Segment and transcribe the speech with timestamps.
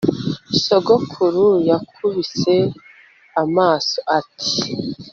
[0.63, 2.55] sogokuru yakubise
[3.43, 4.51] amaso ati